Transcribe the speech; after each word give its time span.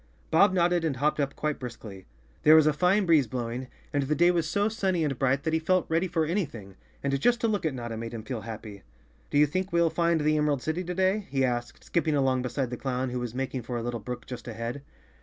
^^jBob 0.33 0.51
nodded 0.51 0.83
and 0.83 0.95
hopped 0.97 1.19
up 1.19 1.35
quite 1.35 1.59
briskly. 1.59 2.07
There 2.41 2.55
was 2.55 2.65
a 2.65 2.73
fine 2.73 3.05
breeze 3.05 3.27
blowing, 3.27 3.67
and 3.93 4.01
the 4.01 4.15
day 4.15 4.31
was 4.31 4.49
so 4.49 4.67
sunny 4.67 5.03
and 5.03 5.19
bright 5.19 5.43
that 5.43 5.53
he 5.53 5.59
felt 5.59 5.85
ready 5.89 6.07
for 6.07 6.25
anything, 6.25 6.75
and 7.03 7.21
just 7.21 7.39
to 7.41 7.47
look 7.47 7.67
at 7.67 7.75
Notta 7.75 7.95
made 7.97 8.15
him 8.15 8.23
feel 8.23 8.41
happy. 8.41 8.81
"Do 9.29 9.37
you 9.37 9.45
think 9.45 9.71
we'll 9.71 9.91
find 9.91 10.19
the 10.21 10.37
Emerald 10.37 10.63
City 10.63 10.83
to 10.85 10.95
day?" 10.95 11.27
he 11.29 11.45
asked, 11.45 11.83
skipping 11.83 12.15
along 12.15 12.41
beside 12.41 12.71
the 12.71 12.77
clown, 12.77 13.11
who 13.11 13.19
was 13.19 13.35
making 13.35 13.61
for 13.61 13.77
a 13.77 13.83
little 13.83 13.99
brook 13.99 14.25
just 14.25 14.47
ahead. 14.47 14.81